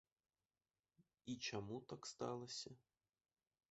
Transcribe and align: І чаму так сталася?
І 1.33 1.37
чаму 1.51 1.75
так 1.93 2.01
сталася? 2.15 2.69